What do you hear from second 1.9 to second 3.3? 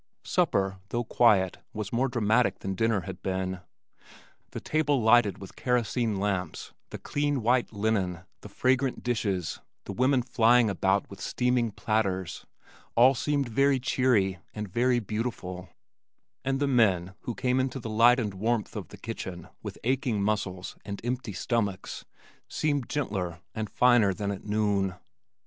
more dramatic than dinner had